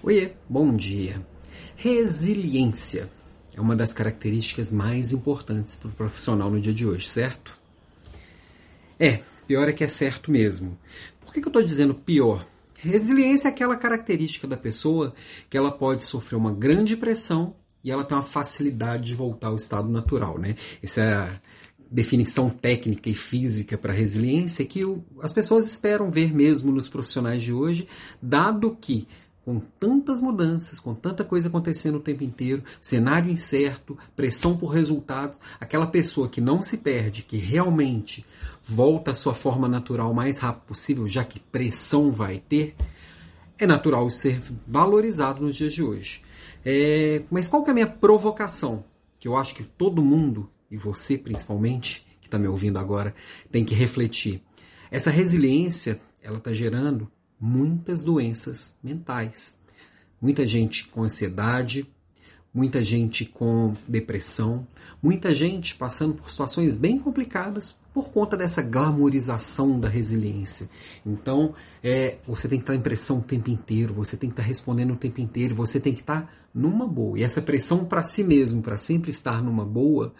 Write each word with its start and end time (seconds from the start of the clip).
Oiê, 0.00 0.30
bom 0.48 0.76
dia. 0.76 1.20
Resiliência 1.74 3.10
é 3.52 3.60
uma 3.60 3.74
das 3.74 3.92
características 3.92 4.70
mais 4.70 5.12
importantes 5.12 5.74
para 5.74 5.88
o 5.88 5.92
profissional 5.92 6.48
no 6.48 6.60
dia 6.60 6.72
de 6.72 6.86
hoje, 6.86 7.08
certo? 7.08 7.52
É, 8.96 9.20
pior 9.48 9.68
é 9.68 9.72
que 9.72 9.82
é 9.82 9.88
certo 9.88 10.30
mesmo. 10.30 10.78
Por 11.20 11.32
que, 11.32 11.40
que 11.40 11.48
eu 11.48 11.50
estou 11.50 11.64
dizendo 11.64 11.94
pior? 11.94 12.46
Resiliência 12.78 13.48
é 13.48 13.50
aquela 13.50 13.74
característica 13.74 14.46
da 14.46 14.56
pessoa 14.56 15.12
que 15.50 15.58
ela 15.58 15.72
pode 15.72 16.04
sofrer 16.04 16.36
uma 16.36 16.52
grande 16.52 16.96
pressão 16.96 17.56
e 17.82 17.90
ela 17.90 18.04
tem 18.04 18.16
uma 18.16 18.22
facilidade 18.22 19.06
de 19.06 19.14
voltar 19.16 19.48
ao 19.48 19.56
estado 19.56 19.88
natural, 19.88 20.38
né? 20.38 20.54
Essa 20.80 21.00
é 21.00 21.12
a 21.12 21.40
definição 21.90 22.50
técnica 22.50 23.10
e 23.10 23.14
física 23.14 23.76
para 23.76 23.92
resiliência 23.92 24.64
que 24.64 24.82
as 25.20 25.32
pessoas 25.32 25.66
esperam 25.66 26.08
ver 26.08 26.32
mesmo 26.32 26.70
nos 26.70 26.88
profissionais 26.88 27.42
de 27.42 27.52
hoje, 27.52 27.88
dado 28.22 28.76
que 28.80 29.08
com 29.48 29.60
tantas 29.60 30.20
mudanças, 30.20 30.78
com 30.78 30.94
tanta 30.94 31.24
coisa 31.24 31.48
acontecendo 31.48 31.94
o 31.94 32.00
tempo 32.00 32.22
inteiro, 32.22 32.62
cenário 32.82 33.30
incerto, 33.30 33.96
pressão 34.14 34.54
por 34.54 34.66
resultados, 34.66 35.40
aquela 35.58 35.86
pessoa 35.86 36.28
que 36.28 36.38
não 36.38 36.62
se 36.62 36.76
perde, 36.76 37.22
que 37.22 37.38
realmente 37.38 38.26
volta 38.68 39.12
à 39.12 39.14
sua 39.14 39.32
forma 39.32 39.66
natural 39.66 40.10
o 40.10 40.14
mais 40.14 40.36
rápido 40.36 40.66
possível, 40.66 41.08
já 41.08 41.24
que 41.24 41.40
pressão 41.40 42.12
vai 42.12 42.42
ter, 42.46 42.76
é 43.58 43.66
natural 43.66 44.10
ser 44.10 44.38
valorizado 44.66 45.40
nos 45.40 45.56
dias 45.56 45.72
de 45.72 45.82
hoje. 45.82 46.20
É, 46.62 47.22
mas 47.30 47.48
qual 47.48 47.64
que 47.64 47.70
é 47.70 47.72
a 47.72 47.74
minha 47.74 47.86
provocação? 47.86 48.84
Que 49.18 49.28
eu 49.28 49.34
acho 49.34 49.54
que 49.54 49.64
todo 49.64 50.04
mundo, 50.04 50.50
e 50.70 50.76
você 50.76 51.16
principalmente, 51.16 52.06
que 52.20 52.26
está 52.26 52.38
me 52.38 52.48
ouvindo 52.48 52.78
agora, 52.78 53.14
tem 53.50 53.64
que 53.64 53.74
refletir. 53.74 54.42
Essa 54.90 55.10
resiliência, 55.10 55.98
ela 56.22 56.36
está 56.36 56.52
gerando 56.52 57.10
muitas 57.40 58.02
doenças 58.02 58.74
mentais. 58.82 59.58
Muita 60.20 60.46
gente 60.46 60.88
com 60.88 61.02
ansiedade, 61.02 61.86
muita 62.52 62.84
gente 62.84 63.24
com 63.24 63.74
depressão, 63.86 64.66
muita 65.02 65.34
gente 65.34 65.76
passando 65.76 66.14
por 66.14 66.30
situações 66.30 66.74
bem 66.76 66.98
complicadas 66.98 67.76
por 67.94 68.10
conta 68.10 68.36
dessa 68.36 68.62
glamorização 68.62 69.78
da 69.78 69.88
resiliência. 69.88 70.68
Então, 71.04 71.54
é, 71.82 72.18
você 72.26 72.48
tem 72.48 72.58
que 72.58 72.62
estar 72.62 72.74
em 72.74 72.80
pressão 72.80 73.18
o 73.18 73.22
tempo 73.22 73.50
inteiro, 73.50 73.94
você 73.94 74.16
tem 74.16 74.28
que 74.28 74.34
estar 74.34 74.42
respondendo 74.42 74.92
o 74.92 74.96
tempo 74.96 75.20
inteiro, 75.20 75.54
você 75.54 75.80
tem 75.80 75.92
que 75.92 76.00
estar 76.00 76.32
numa 76.54 76.86
boa. 76.86 77.18
E 77.18 77.22
essa 77.22 77.42
pressão 77.42 77.84
para 77.84 78.02
si 78.04 78.22
mesmo, 78.22 78.62
para 78.62 78.78
sempre 78.78 79.10
estar 79.10 79.42
numa 79.42 79.64
boa, 79.64 80.14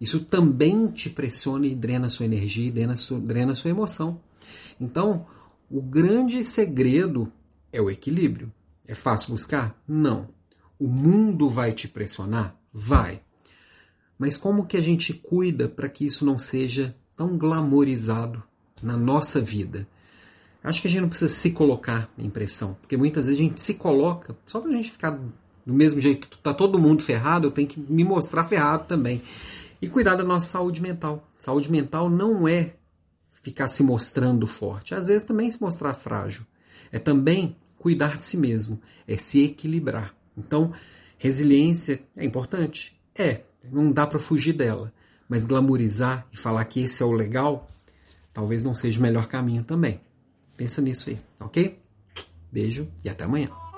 isso 0.00 0.20
também 0.24 0.88
te 0.88 1.08
pressiona 1.08 1.66
e 1.66 1.74
drena 1.74 2.08
sua 2.08 2.26
energia, 2.26 2.72
drena 2.72 2.96
sua, 2.96 3.20
drena 3.20 3.54
sua 3.54 3.70
emoção. 3.70 4.20
Então, 4.80 5.26
o 5.72 5.80
grande 5.80 6.44
segredo 6.44 7.32
é 7.72 7.80
o 7.80 7.90
equilíbrio. 7.90 8.52
É 8.86 8.94
fácil 8.94 9.30
buscar? 9.30 9.74
Não. 9.88 10.28
O 10.78 10.86
mundo 10.86 11.48
vai 11.48 11.72
te 11.72 11.88
pressionar? 11.88 12.54
Vai. 12.70 13.22
Mas 14.18 14.36
como 14.36 14.66
que 14.66 14.76
a 14.76 14.82
gente 14.82 15.14
cuida 15.14 15.70
para 15.70 15.88
que 15.88 16.04
isso 16.04 16.26
não 16.26 16.38
seja 16.38 16.94
tão 17.16 17.38
glamorizado 17.38 18.42
na 18.82 18.98
nossa 18.98 19.40
vida? 19.40 19.88
Acho 20.62 20.82
que 20.82 20.88
a 20.88 20.90
gente 20.90 21.00
não 21.00 21.08
precisa 21.08 21.32
se 21.32 21.50
colocar 21.50 22.12
em 22.18 22.28
pressão, 22.28 22.74
porque 22.74 22.96
muitas 22.96 23.24
vezes 23.24 23.40
a 23.40 23.42
gente 23.42 23.60
se 23.60 23.74
coloca 23.74 24.36
só 24.46 24.60
para 24.60 24.70
a 24.70 24.74
gente 24.74 24.92
ficar 24.92 25.18
do 25.64 25.72
mesmo 25.72 26.00
jeito 26.00 26.28
tá 26.42 26.52
todo 26.52 26.78
mundo 26.78 27.02
ferrado, 27.02 27.46
eu 27.46 27.50
tenho 27.50 27.68
que 27.68 27.80
me 27.80 28.04
mostrar 28.04 28.44
ferrado 28.44 28.84
também. 28.86 29.22
E 29.80 29.88
cuidar 29.88 30.16
da 30.16 30.22
nossa 30.22 30.46
saúde 30.46 30.82
mental. 30.82 31.26
Saúde 31.38 31.70
mental 31.70 32.10
não 32.10 32.46
é 32.46 32.74
ficar 33.42 33.68
se 33.68 33.82
mostrando 33.82 34.46
forte. 34.46 34.94
Às 34.94 35.08
vezes 35.08 35.26
também 35.26 35.50
se 35.50 35.60
mostrar 35.60 35.94
frágil. 35.94 36.46
É 36.90 36.98
também 36.98 37.56
cuidar 37.78 38.18
de 38.18 38.26
si 38.26 38.36
mesmo, 38.36 38.80
é 39.06 39.16
se 39.16 39.42
equilibrar. 39.42 40.14
Então, 40.36 40.72
resiliência 41.18 42.00
é 42.16 42.24
importante? 42.24 42.96
É, 43.14 43.42
não 43.70 43.92
dá 43.92 44.06
para 44.06 44.18
fugir 44.18 44.52
dela. 44.52 44.92
Mas 45.28 45.44
glamorizar 45.44 46.26
e 46.32 46.36
falar 46.36 46.64
que 46.66 46.80
esse 46.80 47.02
é 47.02 47.06
o 47.06 47.12
legal, 47.12 47.66
talvez 48.32 48.62
não 48.62 48.74
seja 48.74 48.98
o 48.98 49.02
melhor 49.02 49.26
caminho 49.28 49.64
também. 49.64 50.00
Pensa 50.56 50.80
nisso 50.80 51.10
aí, 51.10 51.18
ok? 51.40 51.78
Beijo 52.52 52.86
e 53.02 53.08
até 53.08 53.24
amanhã. 53.24 53.71